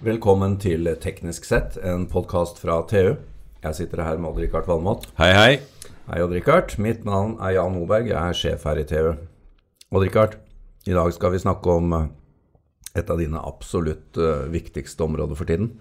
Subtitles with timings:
[0.00, 3.18] Velkommen til Teknisk sett, en podkast fra TU.
[3.60, 5.02] Jeg sitter her med Odd-Rikard Valmot.
[5.18, 5.50] Hei, hei.
[6.06, 6.72] Hei, Odd-Rikard.
[6.80, 8.08] Mitt navn er Jan Moberg.
[8.08, 9.10] Jeg er sjef her i TU.
[9.92, 10.38] Odd-Rikard,
[10.88, 12.06] i dag skal vi snakke om eh,
[12.96, 15.74] et av dine absolutt eh, viktigste områder for tiden.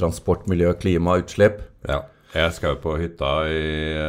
[0.00, 1.60] Transport, miljø, klima, utslipp.
[1.84, 2.06] Ja.
[2.32, 3.64] Jeg skal jo på hytta i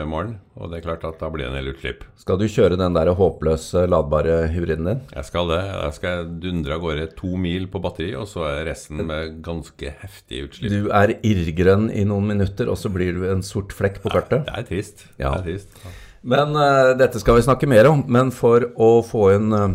[0.08, 2.06] morgen, og det er klart at da blir det en del utslipp.
[2.22, 5.02] Skal du kjøre den der håpløse ladbare hybriden din?
[5.12, 5.60] Jeg skal det.
[5.68, 9.92] Jeg skal dundre av gårde to mil på batteri, og så er resten med ganske
[10.06, 10.72] heftige utslipp.
[10.72, 14.48] Du er irrgrønn i noen minutter, og så blir du en sort flekk på kartet.
[14.48, 15.04] Det er trist.
[15.18, 15.34] Ja.
[15.36, 15.84] Det er trist.
[16.24, 18.08] Men uh, dette skal vi snakke mer om.
[18.08, 19.68] Men for å få inn uh,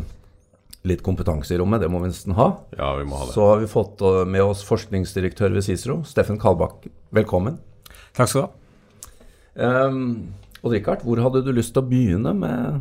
[0.88, 3.36] litt kompetanse i rommet, det må vi nesten ha, Ja, vi må ha det.
[3.36, 6.86] så har vi fått eh, med oss forskningsdirektør ved Cicero, Steffen Kalbakk.
[7.12, 7.58] Velkommen.
[8.18, 8.54] Takk skal du ha.
[9.58, 9.98] Um,
[10.62, 12.80] Odd Rikard, hvor hadde du lyst til å begynne med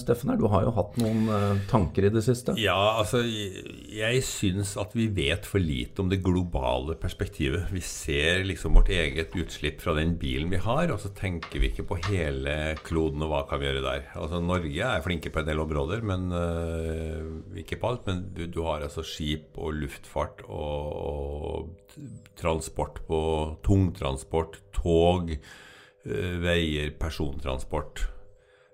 [0.00, 0.38] Steffen her?
[0.40, 2.54] Du har jo hatt noen eh, tanker i det siste.
[2.60, 7.70] Ja, altså Jeg, syns at vi vet for lite om det globale perspektivet.
[7.72, 11.72] Vi ser liksom vårt eget utslipp fra den bilen vi har, og så tenker vi
[11.72, 14.06] ikke på hele kloden og hva kan vi gjøre der.
[14.18, 18.06] Altså Norge er flinke på en del områder, men uh, ikke på alt.
[18.08, 21.98] Men du, du har altså skip og luftfart og, og
[22.38, 23.20] transport på
[23.66, 28.06] tungtransport, tog, uh, veier, persontransport.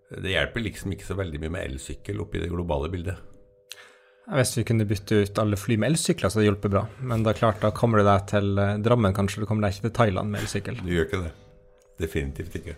[0.08, 3.18] Det hjelper liksom ikke så veldig mye med elsykkel oppi det globale bildet.
[4.28, 6.82] Hvis vi kunne bytte ut alle fly med elsykler, så hadde det hjulpet bra.
[7.00, 9.40] Men det er klart, da kommer du deg til eh, Drammen, kanskje.
[9.40, 10.82] Du kommer deg ikke til Thailand med elsykkel.
[10.84, 11.32] Du gjør ikke det.
[12.02, 12.74] Definitivt ikke.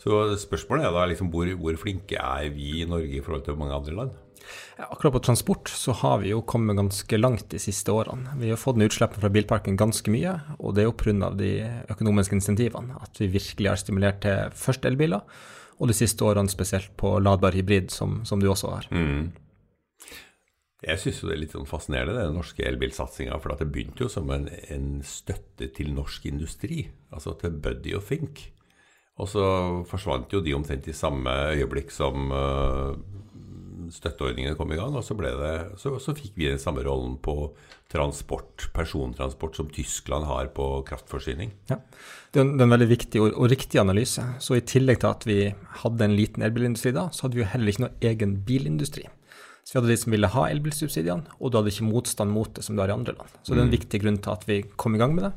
[0.00, 3.58] Så spørsmålet er da liksom hvor, hvor flinke er vi i Norge i forhold til
[3.60, 4.18] mange andre land?
[4.78, 8.34] Ja, Akkurat på transport så har vi jo kommet ganske langt de siste årene.
[8.40, 11.30] Vi har fått ned utslippene fra bilparken ganske mye, og det er jo pga.
[11.36, 11.52] de
[11.92, 12.96] økonomiske insentivene.
[12.98, 15.20] At vi virkelig har stimulert til først elbiler,
[15.80, 18.88] og de siste årene spesielt på ladbar hybrid, som, som du også har.
[20.80, 23.36] Jeg syns det er litt sånn fascinerende, den norske elbilsatsinga.
[23.40, 28.04] For det begynte jo som en, en støtte til norsk industri, altså til Buddy og
[28.04, 28.46] Fink.
[29.20, 29.44] Og så
[29.88, 32.96] forsvant jo de omtrent i samme øyeblikk som uh,
[33.94, 34.94] støtteordningene kom i gang.
[34.96, 37.52] Og så, det, så, så fikk vi den samme rollen på
[37.90, 41.54] transport, persontransport, som Tyskland har på kraftforsyning.
[41.70, 41.80] Ja.
[42.30, 44.24] Det er en, det er en veldig viktig og, og riktig analyse.
[44.42, 45.40] Så i tillegg til at vi
[45.82, 49.08] hadde en liten elbilindustri da, så hadde vi jo heller ikke noe egen bilindustri.
[49.64, 52.64] Så vi hadde de som ville ha elbilsubsidiene, og du hadde ikke motstand mot det
[52.66, 53.34] som du har i andre land.
[53.42, 55.34] Så det er en viktig grunn til at vi kom i gang med det.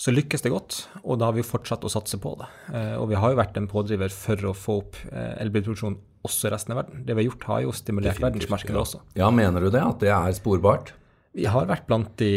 [0.00, 2.46] Så lykkes det godt, og da har vi fortsatt å satse på det.
[2.76, 6.50] Eh, og vi har jo vært en pådriver for å få opp eh, elbilproduksjon også
[6.50, 7.02] i resten av verden.
[7.06, 9.02] Det vi har gjort, har jo stimulert verdensmarkedet også.
[9.18, 9.82] Ja, mener du det?
[9.82, 10.94] At det er sporbart?
[11.36, 12.32] Vi har vært blant de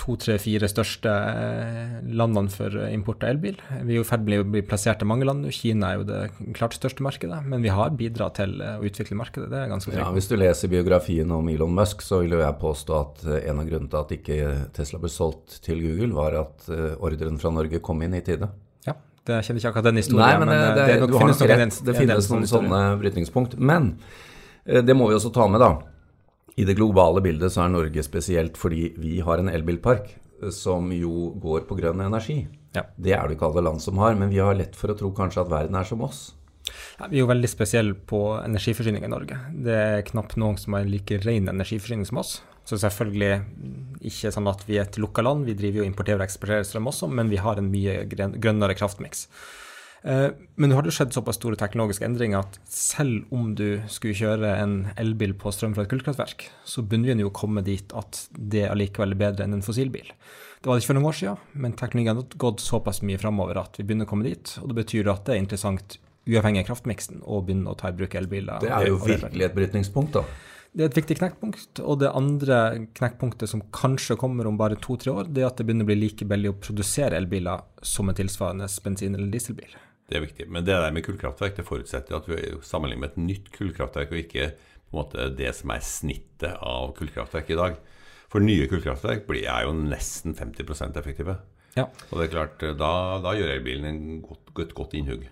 [0.00, 3.58] to, tre, fire største eh, landene for import av elbil.
[3.84, 5.46] Vi er jo i ferd med å bli plassert i mange land.
[5.54, 6.20] Kina er jo det
[6.56, 9.50] klart største markedet, men vi har bidratt til eh, å utvikle markedet.
[9.52, 10.10] Det er ganske Ja.
[10.14, 13.62] Hvis du leser biografien om Elon Musk, så vil jo jeg påstå at eh, en
[13.62, 14.38] av grunnene til at ikke
[14.76, 18.50] Tesla ble solgt til Google, var at ordren fra Norge kom inn i tide.
[19.24, 21.50] Det kjenner ikke akkurat den historien, Nei, men det, eh, det, det nok, finnes nok
[21.50, 23.56] nok en Det finnes noen sånne brytningspunkt.
[23.56, 23.94] Men
[24.66, 25.70] eh, det må vi også ta med, da.
[26.60, 30.92] I det globale bildet så er Norge spesielt fordi vi har en elbilpark eh, som
[30.92, 32.42] jo går på grønn energi.
[32.76, 32.84] Ja.
[32.96, 35.14] Det er det ikke alle land som har, men vi har lett for å tro
[35.16, 36.26] kanskje at verden er som oss.
[36.98, 39.38] Ja, vi er jo veldig spesielle på energiforsyning i Norge.
[39.64, 42.38] Det er knapt noen som har en like ren energiforsyning som oss.
[42.64, 43.34] Så selvfølgelig
[44.08, 46.88] ikke sånn at vi er et lukka land, vi driver jo importerer og eksporterer strøm
[46.88, 49.26] også, men vi har en mye grønnere kraftmiks.
[50.04, 54.16] Eh, Men nå har det skjedd såpass store teknologiske endringer at selv om du skulle
[54.16, 57.92] kjøre en elbil på strøm fra et kullkraftverk, så begynner vi jo å komme dit
[57.96, 60.08] at det allikevel er bedre enn en fossilbil.
[60.60, 63.60] Det var det ikke for noen år siden, men teknologien har gått såpass mye framover
[63.60, 64.56] at vi begynner å komme dit.
[64.62, 67.96] Og det betyr at det er interessant, uavhengig av kraftmiksen, å begynne å ta i
[67.96, 68.60] bruk elbiler.
[68.64, 70.24] Det er jo virkelig et brytningspunkt, da.
[70.74, 71.80] Det er et viktig knekkpunkt.
[71.86, 72.58] Og det andre
[72.98, 76.00] knekkpunktet som kanskje kommer om bare to-tre år, det er at det begynner å bli
[76.00, 79.76] like billig å produsere elbiler som en tilsvarende bensin- eller dieselbil.
[80.10, 80.48] Det er viktig.
[80.50, 84.22] Men det der med kullkraftverk det forutsetter at vi sammenligner med et nytt kullkraftverk, og
[84.24, 87.78] ikke på en måte det som er snittet av kullkraftverk i dag.
[88.32, 91.38] For nye kullkraftverk blir, er jo nesten 50 effektive.
[91.78, 91.86] Ja.
[92.10, 93.86] Og det er klart, da, da gjør elbilen
[94.18, 95.26] et godt, et godt innhugg.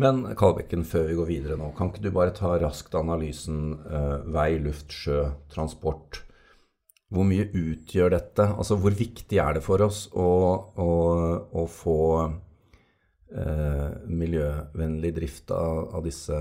[0.00, 4.22] Men Kalbekken, før vi går videre nå, kan ikke du bare ta raskt analysen eh,
[4.32, 6.22] vei, luft, sjø, transport?
[7.12, 8.46] Hvor mye utgjør dette?
[8.56, 10.28] Altså hvor viktig er det for oss å,
[10.80, 10.92] å,
[11.52, 16.38] å få eh, miljøvennlig drift av, av disse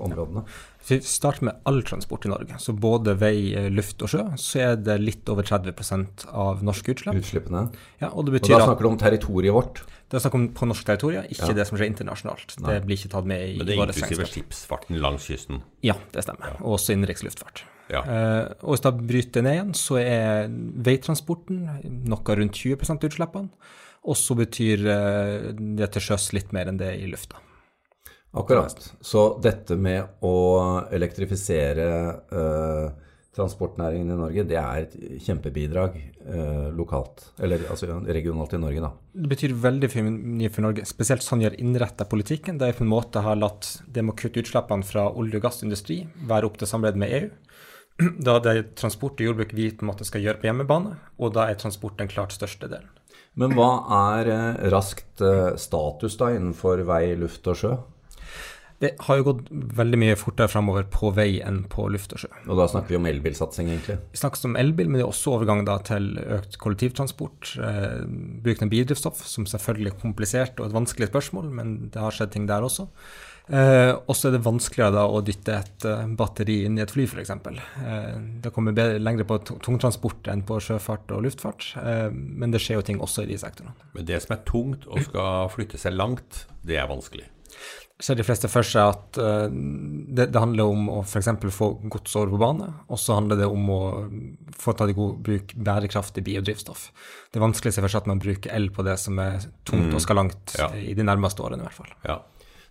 [0.00, 0.44] områdene?
[0.82, 4.60] Hvis vi starter med all transport i Norge, så både vei, luft og sjø, så
[4.60, 7.14] er det litt over 30% av norske utslipp.
[7.20, 7.66] Utslippene?
[8.00, 9.82] Ja, og det Og da snakker du om territoriet vårt.
[10.10, 11.52] det er snakk om på norsk territorium, ikke Ja.
[11.54, 12.56] det som skjer internasjonalt.
[12.60, 14.32] Det blir ikke tatt med i, Men det er inklusive regnskap.
[14.32, 15.62] skipsfarten langs kysten.
[15.82, 16.60] Ja, det stemmer.
[16.62, 17.62] Og også innenriks luftfart.
[17.90, 18.00] Ja.
[18.02, 22.98] Eh, og hvis da bryter det ned igjen, så er veitransporten noe rundt 20 av
[23.08, 23.48] utslippene.
[24.04, 27.36] Og så betyr eh, det til sjøs litt mer enn det i lufta.
[28.32, 28.92] Akkurat.
[29.04, 30.36] Så dette med å
[30.94, 31.88] elektrifisere
[32.32, 32.86] eh,
[33.36, 38.90] transportnæringen i Norge, det er et kjempebidrag eh, lokalt, eller altså regionalt i Norge, da.
[39.12, 42.60] Det betyr veldig mye for Norge, spesielt sånn gjør har innretta politikken.
[42.60, 45.46] Der vi på en måte har latt det med å kutte utslippene fra olje- og
[45.46, 47.30] gassindustri være opp til samarbeid med EU.
[48.24, 51.36] Da det er transport og jordbruk vi på en måte skal gjøre på hjemmebane, og
[51.36, 52.88] da er transport den klart største delen.
[53.36, 53.70] Men hva
[54.16, 57.76] er eh, raskt eh, status da innenfor vei, luft og sjø?
[58.82, 62.30] Det har jo gått veldig mye fortere framover på vei enn på luft og sjø.
[62.50, 63.98] Og da snakker vi om elbilsatsing, egentlig.
[64.10, 67.52] Vi snakker om elbil, men det er også overgang da til økt kollektivtransport.
[67.62, 68.00] Eh,
[68.42, 72.34] bruken av biodrivstoff, som selvfølgelig er komplisert og et vanskelig spørsmål, men det har skjedd
[72.34, 72.88] ting der også.
[73.52, 76.90] Eh, og så er det vanskeligere da å dytte et eh, batteri inn i et
[76.94, 77.30] fly, f.eks.
[77.30, 78.12] Eh,
[78.44, 82.62] det kommer bedre, lengre på tung- tungtransport enn på sjøfart og luftfart, eh, men det
[82.62, 83.74] skjer jo ting også i de sektorene.
[83.94, 87.26] Men det som er tungt og skal flytte seg langt, det er vanskelig.
[88.02, 91.28] Ser de fleste for seg at eh, det, det handler om å f.eks.
[91.54, 93.80] få gods over på bane, og så handler det om å
[94.58, 96.88] få tatt i god bruk bærekraftig biodrivstoff.
[97.30, 99.38] Det er vanskelig å se for seg at man bruker el på det som er
[99.68, 100.68] tungt og skal langt Ja.
[100.74, 101.94] i de nærmeste årene i hvert fall.
[102.08, 102.18] Ja.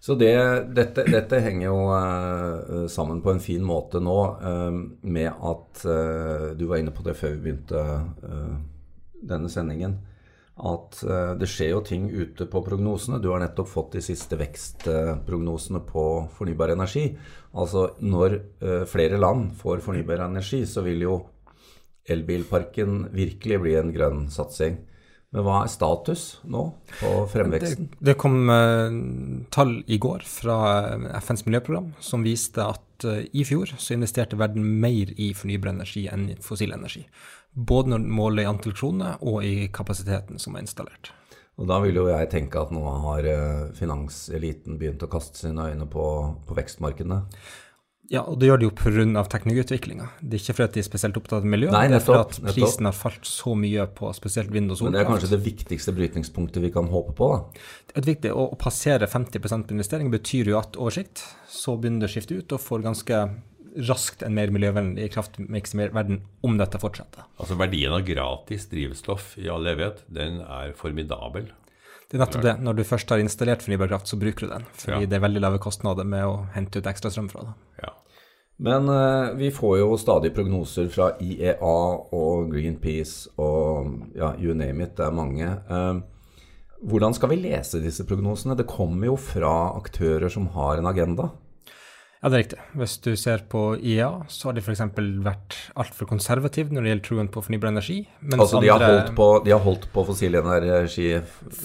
[0.01, 0.33] Så det,
[0.74, 6.48] dette, dette henger jo eh, sammen på en fin måte nå eh, med at eh,
[6.57, 7.84] Du var inne på det før vi begynte
[8.25, 8.56] eh,
[9.30, 10.00] denne sendingen.
[10.62, 13.22] At eh, det skjer jo ting ute på prognosene.
[13.22, 16.06] Du har nettopp fått de siste vekstprognosene på
[16.36, 17.08] fornybar energi.
[17.58, 21.18] Altså når eh, flere land får fornybar energi, så vil jo
[22.12, 24.78] elbilparken virkelig bli en grønn satsing.
[25.31, 26.68] Men hva er status nå
[27.00, 27.90] på fremveksten?
[27.96, 29.02] Det, det kom eh,
[29.54, 30.62] tall i går fra
[31.24, 36.28] FNs miljøprogram som viste at i fjor så investerte verden mer i fornybar energi enn
[36.36, 37.02] i fossil energi.
[37.51, 41.12] Både når målet i antall kroner og i kapasiteten som er installert.
[41.59, 45.68] Og da vil jo jeg tenke at nå har eh, finanseliten begynt å kaste sine
[45.74, 46.06] øyne på,
[46.48, 47.19] på vekstmarkedene.
[48.12, 49.21] Ja, og det gjør de jo pga.
[49.31, 50.07] teknologiutviklinga.
[50.19, 52.39] Det er ikke fordi de er spesielt opptatt av miljø, Nei, det er fordi at
[52.57, 52.88] prisen nettopp.
[52.89, 56.65] har falt så mye på spesielt vind og Men det er kanskje det viktigste brytningspunktet
[56.65, 57.62] vi kan håpe på, da.
[57.95, 62.03] er viktig, å, å passere 50 på investering betyr jo at over sikt så begynner
[62.03, 63.21] det å skifte ut og får ganske
[63.88, 67.26] raskt en mer miljøvennlig kraftmiks i verden om dette fortsetter.
[67.40, 71.52] Altså Verdien av gratis drivstoff i all evighet, den er formidabel.
[72.12, 72.58] Det er nettopp det.
[72.60, 74.66] Når du først har installert fornybar kraft, så bruker du den.
[74.76, 75.08] Fordi Ja.
[75.08, 77.54] det er veldig lave kostnader med å hente ut ekstra strøm fra det.
[77.86, 77.94] Ja.
[78.60, 81.56] Men uh, vi får jo stadig prognoser fra IEA
[82.14, 85.48] og Greenpeace og ja, you name it, det er mange.
[85.72, 86.02] Uh,
[86.84, 88.58] hvordan skal vi lese disse prognosene?
[88.58, 91.32] Det kommer jo fra aktører som har en agenda.
[92.22, 92.58] Ja, det er riktig.
[92.78, 94.84] Hvis du ser på IEA, så har de f.eks.
[95.26, 97.96] vært altfor konservative når det gjelder troen på fornybar energi.
[98.38, 101.08] Altså de har holdt på, de har holdt på fossil energi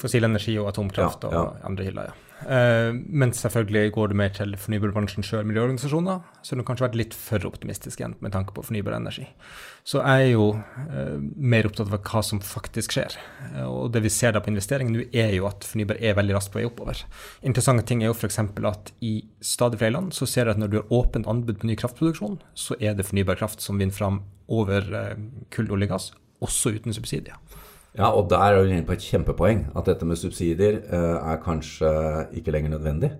[0.00, 1.42] fossil energi og atomkraft Ja, ja.
[1.42, 2.22] og andre hyller, ja.
[2.44, 7.16] Eh, men selvfølgelig går det mer til fornybarbransjen sjøl, miljøorganisasjoner, så har kanskje vært litt
[7.16, 9.24] for optimistisk igjen med tanke på fornybar energi.
[9.86, 10.46] Så jeg er jo
[10.90, 13.16] eh, mer opptatt av hva som faktisk skjer.
[13.52, 16.36] Eh, og det vi ser da på investering nå, er jo at fornybar er veldig
[16.36, 17.04] raskt på vei oppover.
[17.46, 18.40] Interessante ting er jo f.eks.
[18.42, 21.70] at i stadig flere land så ser du at når du har åpent anbud på
[21.70, 25.14] ny kraftproduksjon, så er det fornybar kraft som vinner fram over eh,
[25.54, 26.10] kull, olje, gass,
[26.44, 27.40] også uten subsidier.
[27.96, 29.70] Ja, og der er du inne på et kjempepoeng.
[29.76, 31.88] At dette med subsidier eh, er kanskje
[32.36, 33.14] ikke lenger nødvendig.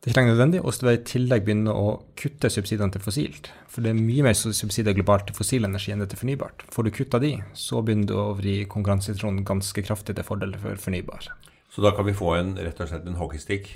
[0.00, 2.94] Det er ikke lenger nødvendig, og så vil jeg i tillegg begynne å kutte subsidiene
[2.94, 3.50] til fossilt.
[3.68, 6.64] For det er mye mer subsidier globalt til fossil energi enn det til fornybart.
[6.72, 10.80] Får du kutta de, så begynner du å vri konkurransesituasjonen ganske kraftig til fordel for
[10.80, 11.28] fornybar.
[11.70, 13.68] Så da kan vi få en, rett og slett en hockeystick.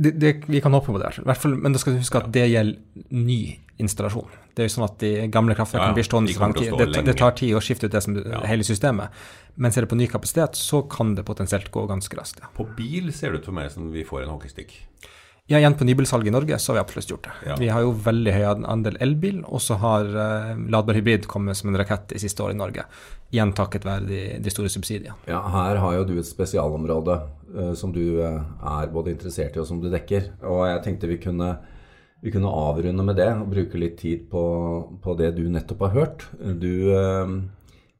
[0.00, 2.20] Det, det, vi kan håpe på det, i hvert fall, men da skal du huske
[2.22, 3.40] at det gjelder ny
[3.80, 4.30] installasjon.
[4.56, 6.72] Det er jo sånn at de gamle kraftverkene Ja, blir stående de så tid.
[6.94, 8.40] Det, det tar tid å skifte ut det som, Ja.
[8.48, 9.12] hele systemet.
[9.60, 12.40] Mens er det på ny kapasitet, så kan det potensielt gå ganske raskt.
[12.40, 12.48] Ja.
[12.56, 14.72] På bil ser det ut for meg som vi får en hockeystick.
[15.50, 17.32] Ja, igjen på nybilsalget i Norge, så har vi absolutt gjort det.
[17.48, 17.54] Ja.
[17.58, 21.72] Vi har jo veldig høy andel elbil, og så har uh, ladbar hybrid kommet som
[21.72, 22.84] en rakett de siste årene i Norge.
[23.34, 25.16] Igjen takket være de, de store subsidiene.
[25.26, 27.16] Ja, her har jo du et spesialområde
[27.56, 28.38] uh, som du uh,
[28.76, 30.30] er både interessert i og som du dekker.
[30.46, 31.50] Og jeg tenkte vi kunne,
[32.22, 34.44] vi kunne avrunde med det og bruke litt tid på,
[35.02, 36.28] på det du nettopp har hørt.
[36.62, 36.70] Du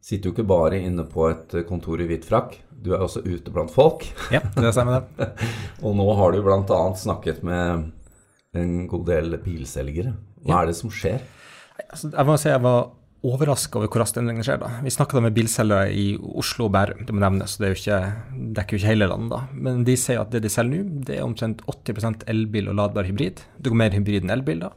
[0.00, 3.52] sitter jo ikke bare inne på et kontor i hvit frakk, du er også ute
[3.52, 4.06] blant folk.
[4.32, 5.28] Ja, det stemmer det.
[5.84, 6.80] Og nå har du bl.a.
[6.96, 7.90] snakket med
[8.56, 10.14] en god del bilselgere.
[10.46, 11.20] Hva er det som skjer?
[11.90, 12.88] Altså, jeg må si jeg var
[13.26, 14.60] overraska over hvor raskt endringene skjer.
[14.62, 14.70] da.
[14.84, 17.58] Vi snakka med bilselgere i Oslo og Bærum, det må nevnes.
[17.60, 18.00] Det er jo ikke,
[18.56, 19.60] dekker jo ikke hele landet, da.
[19.68, 23.08] Men de sier at det de selger nå, det er omtrent 80% elbil og ladbar
[23.08, 23.44] hybrid.
[23.60, 24.72] Det går mer hybrid enn elbil, da.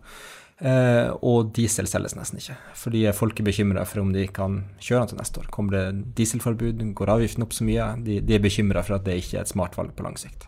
[0.62, 5.02] Eh, og diesel selges nesten ikke, fordi folk er bekymra for om de kan kjøre
[5.02, 5.52] den til neste år.
[5.54, 7.90] Kommer det dieselforbud, går avgiften opp så mye?
[8.06, 10.48] De, de er bekymra for at det ikke er et smart valg på lang sikt.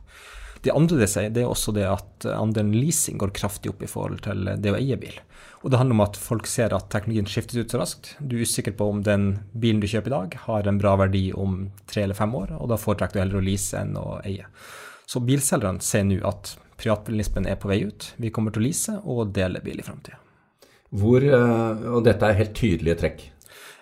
[0.66, 3.90] Det andre de sier, det er også det at andelen leasing går kraftig opp i
[3.90, 5.20] forhold til det å eie bil.
[5.62, 8.12] Og det handler om at folk ser at teknologien skiftes ut så raskt.
[8.18, 11.28] Du er usikker på om den bilen du kjøper i dag, har en bra verdi
[11.34, 14.46] om tre eller fem år, og da foretrekker du heller å lease enn å eie.
[15.10, 18.12] Så bilselgerne ser nå at privatbilismen er på vei ut.
[18.22, 20.20] Vi kommer til å lease og dele bil i framtida.
[20.96, 23.24] Eh, og dette er helt tydelige trekk.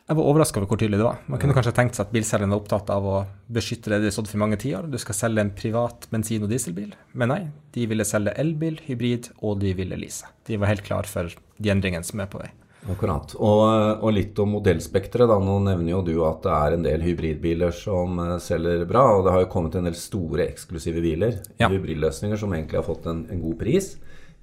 [0.03, 1.19] Jeg var overraska over hvor tydelig det var.
[1.31, 3.19] Man kunne kanskje tenkt seg at bilselgeren var opptatt av å
[3.55, 4.89] beskytte det de har stått for i mange tiår.
[4.91, 6.91] Du skal selge en privat bensin- og dieselbil.
[7.15, 7.39] Men nei,
[7.71, 10.27] de ville selge elbil, hybrid, og de ville lease.
[10.49, 12.51] De var helt klar for de endringene som er på vei.
[12.91, 13.31] Akkurat.
[13.39, 13.61] Og,
[14.03, 15.31] og litt om modellspekteret.
[15.45, 19.05] Nå nevner jo du at det er en del hybridbiler som uh, selger bra.
[19.15, 21.37] Og det har jo kommet en del store eksklusive biler.
[21.61, 21.71] Ja.
[21.71, 23.93] Hybridløsninger som egentlig har fått en, en god pris.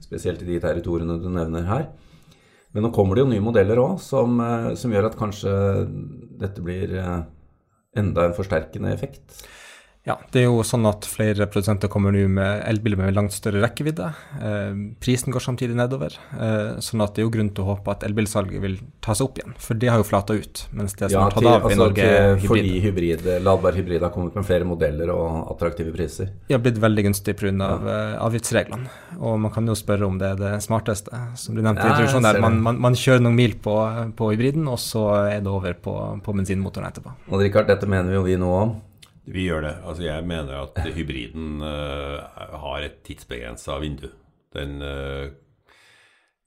[0.01, 1.91] Spesielt i de territoriene du nevner her.
[2.73, 5.55] Men nå kommer det jo nye modeller òg, som, uh, som, gjør at kanskje
[6.41, 7.19] dette blir uh,
[7.99, 9.43] enda en forsterkende effekt.
[10.09, 13.61] Ja, det er jo sånn at flere produsenter kommer nå med elbiler med langt større
[13.61, 14.07] rekkevidde.
[14.41, 17.93] Eh, prisen går samtidig nedover, eh, sånn at det er jo grunn til å håpe
[17.93, 19.53] at elbilsalget vil ta seg opp igjen.
[19.61, 21.81] For det har jo flata ut, mens det som ja, har tatt av i altså,
[21.83, 22.49] Norge, er hybrid.
[22.49, 26.33] Fordi hybrid, ladbar hybrid har kommet med flere modeller og attraktive priser.
[26.49, 27.53] De har blitt veldig gunstig pga.
[27.61, 27.71] Ja.
[27.81, 28.89] Uh, avgiftsreglene.
[29.21, 32.29] Og man kan jo spørre om det er det smarteste, som du nevnte i introduksjonen
[32.29, 32.41] der.
[32.41, 33.75] Man, man, man, kjører noen mil på,
[34.17, 37.17] på, hybriden, og så er det over på, på bensinmotoren etterpå.
[37.29, 38.79] Og Rikard, dette mener jo vi nå om.
[39.31, 39.77] Vi gjør det.
[39.87, 42.19] Altså Jeg mener at hybriden uh,
[42.65, 44.09] har et tidsbegrensa vindu.
[44.55, 45.31] Den uh,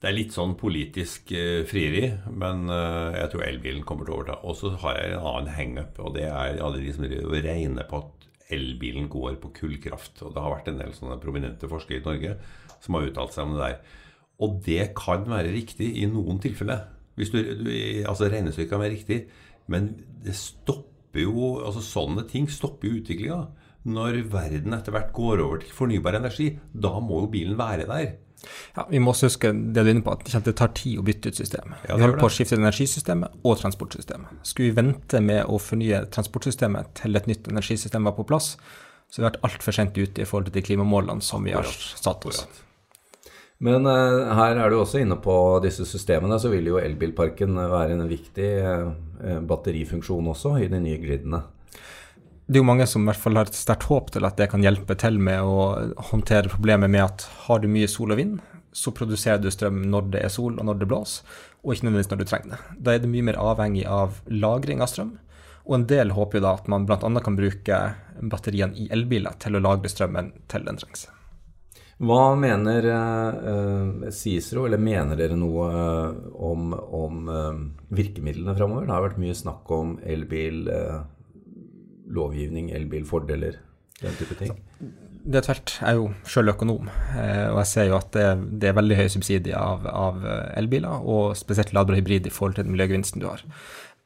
[0.04, 4.42] Det er litt sånn politisk uh, frieri, men jeg tror elbilen kommer til å overta.
[4.44, 8.04] Og så har jeg en annen hangup, og det er alle de som regner på
[8.04, 10.20] at elbilen går på kullkraft.
[10.26, 12.36] Og det har vært en del sånne prominente forskere i Norge
[12.84, 14.00] som har uttalt seg om det der.
[14.44, 16.90] Og det kan være riktig i noen tilfeller.
[17.16, 17.70] Hvis du, du,
[18.10, 19.20] altså Regnestykket kan være riktig,
[19.72, 19.94] men
[20.26, 23.40] det stopper jo, altså Sånne ting stopper jo utviklinga.
[23.94, 28.14] Når verden etter hvert går over til fornybar energi, da må jo bilen være der.
[28.76, 31.06] Ja, Vi må også huske det du er inne på, at det tar tid å
[31.06, 31.84] bytte ut systemet.
[31.88, 34.42] Ja, vi holder på å skifte energisystemet og transportsystemet.
[34.48, 38.56] Skulle vi vente med å fornye transportsystemet til et nytt energisystem var på plass,
[39.08, 41.68] så har vi vært altfor sent ute i forhold til de klimamålene som vi har
[41.70, 42.46] satt oss.
[43.64, 47.96] Men uh, her er du også inne på disse systemene, så vil jo elbilparken være
[47.96, 51.44] en viktig uh, batterifunksjon også i de nye gridene.
[52.44, 54.50] Det er jo mange som i hvert fall har et sterkt håp til at det
[54.52, 55.70] kan hjelpe til med å
[56.12, 58.42] håndtere problemet med at har du mye sol og vind,
[58.76, 61.24] så produserer du strøm når det er sol og når det blåser,
[61.64, 62.62] og ikke nødvendigvis når du trenger det.
[62.84, 65.16] Da er det mye mer avhengig av lagring av strøm.
[65.64, 67.00] Og en del håper jo da at man bl.a.
[67.00, 67.82] kan bruke
[68.20, 71.08] batteriene i elbiler til å lagre strømmen til den trengs.
[72.04, 76.10] Hva mener eh, Cicero, eller mener dere noe uh,
[76.50, 77.62] om, om eh,
[77.96, 78.88] virkemidlene framover?
[78.88, 80.66] Det har vært mye snakk om elbil,
[82.14, 83.58] lovgivning, elbilfordeler,
[84.02, 84.54] den type ting.
[85.24, 85.78] Det er tvert.
[85.80, 88.26] Jeg er jo sjøl økonom, og jeg ser jo at det,
[88.60, 90.26] det er veldig høy subsidier av, av,
[90.60, 93.46] elbiler, og spesielt ladbar hybrid i forhold til den miljøgevinsten du har.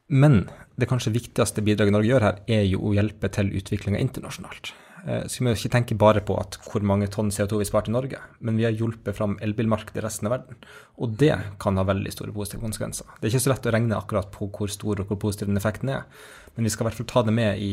[0.06, 0.44] Men
[0.78, 4.70] det kanskje viktigste bidraget Norge gjør her, er jo å hjelpe til utviklinga internasjonalt.
[5.08, 6.36] Eh, så vi må ikke tenke bare på
[6.68, 10.04] hvor mange tonn CO2 vi sparte i Norge, men vi har hjulpet fram elbilmarkedet i
[10.04, 10.58] resten av verden.
[11.00, 13.08] Og det kan ha veldig store positive konsekvenser.
[13.16, 15.60] Det er ikke så lett å regne akkurat på hvor stor og hvor positiv den
[15.60, 16.04] effekten er,
[16.56, 17.72] men vi skal i hvert fall ta det med i,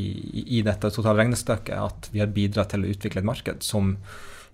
[0.60, 3.96] i dette totale regnestykket at vi har bidratt til å utvikle et marked som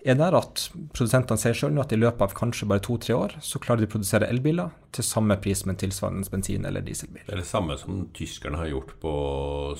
[0.02, 0.64] er der at
[0.96, 3.92] produsentene sier sjøl at i løpet av kanskje bare to-tre år, så klarer de å
[3.92, 7.24] produsere elbiler til samme pris med en tilsvarende bensin- eller dieselbil.
[7.26, 9.12] Det er det samme som tyskerne har gjort på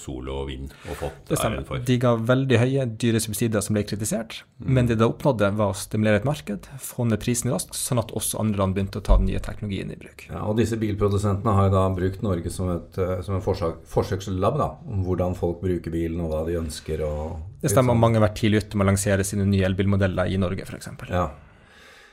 [0.00, 1.82] sol og vind og fått det æren for.
[1.90, 4.72] De ga veldig høye, dyre subsidier som ble kritisert, mm.
[4.72, 8.14] men det de oppnådde, var å stimulere et marked, få ned prisen raskt, sånn at
[8.16, 10.26] også andre land begynte å ta den nye teknologien i bruk.
[10.30, 13.82] Ja, og disse bilprodusentene har jo da brukt Norge som, et, eh, som en forsøk,
[13.92, 17.04] forsøkslab da, om hvordan folk bruker bilen og hva de ønsker.
[17.06, 17.94] og det stemmer.
[17.94, 20.88] Mange har vært tidlig ute med å lansere sine nye elbilmodeller i Norge, f.eks.
[21.12, 21.28] Ja.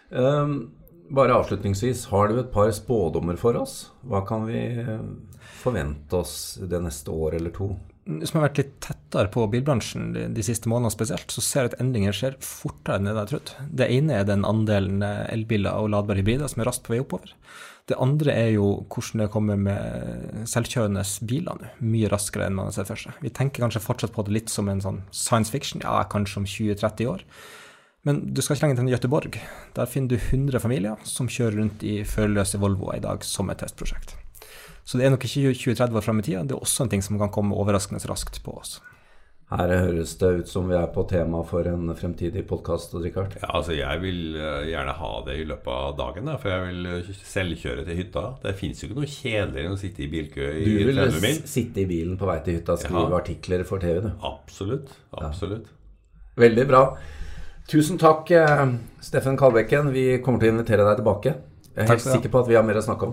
[0.09, 0.59] Um,
[1.09, 3.89] bare avslutningsvis, har du et par spådommer for oss?
[4.07, 5.05] Hva kan vi eh,
[5.61, 7.73] forvente oss det neste år eller to?
[8.09, 11.73] Man har vært litt tettere på bilbransjen de, de siste månedene spesielt, så ser jeg
[11.73, 13.51] at endringer skjer fortere enn det jeg hadde trodd.
[13.81, 17.03] Det ene er den andelen eh, elbiler og ladbare hybrider som er raskt på vei
[17.03, 17.35] oppover.
[17.89, 22.73] Det andre er jo hvordan det kommer med selvkjørende biler nå, mye raskere enn man
[22.73, 23.17] sett for seg.
[23.25, 26.45] Vi tenker kanskje fortsatt på det litt som en sånn science fiction, ja, kanskje om
[26.49, 27.25] 20-30 år.
[28.07, 29.37] Men du skal ikke lenger til Gøteborg.
[29.75, 33.59] Der finner du 100 familier som kjører rundt i førerløse Volvoer i dag som et
[33.59, 34.15] testprosjekt.
[34.87, 37.03] Så det er nok ikke 20-30 år fram i tida, det er også en ting
[37.05, 38.79] som kan komme overraskende raskt på oss.
[39.49, 43.33] Her høres det ut som vi er på tema for en fremtidig podkast, Richard.
[43.41, 46.67] Ja, altså Jeg vil eh, gjerne ha det i løpet av dagen, da, for jeg
[46.67, 48.25] vil eh, selvkjøre til hytta.
[48.43, 51.41] Det fins jo ikke noe kjedeligere enn å sitte i bilkø i Du vil 30
[51.49, 53.21] sitte i bilen på vei til hytta og skrive Ja.
[53.23, 54.11] artikler for TV, du.
[54.29, 54.93] Absolutt.
[55.17, 55.65] Absolutt.
[56.37, 56.83] Veldig bra.
[57.69, 58.67] Tusen takk, eh,
[58.99, 59.91] Steffen Kalbekken.
[59.93, 61.33] Vi kommer til å invitere deg tilbake.
[61.75, 63.11] Jeg er helt sikker på at vi har mer å snakke om.